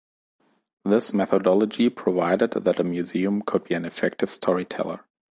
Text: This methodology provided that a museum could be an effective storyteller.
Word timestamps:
This 0.83 1.13
methodology 1.13 1.87
provided 1.91 2.49
that 2.53 2.79
a 2.79 2.83
museum 2.83 3.43
could 3.43 3.65
be 3.65 3.75
an 3.75 3.85
effective 3.85 4.33
storyteller. 4.33 5.01